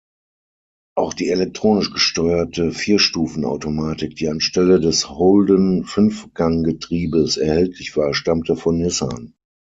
[0.97, 9.35] Auch die elektronisch gesteuerte Vierstufenautomatik, die anstelle des Holden-Fünfganggetriebes erhältlich war, stammte von Nissan.